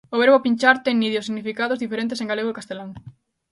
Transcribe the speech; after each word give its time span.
O 0.13 0.15
verbo 0.21 0.43
"pinchar" 0.45 0.75
ten 0.85 0.95
nidios 1.01 1.25
significados 1.27 1.81
diferentes 1.83 2.19
en 2.21 2.29
galego 2.31 2.49
e 2.51 2.57
castelán. 2.59 2.89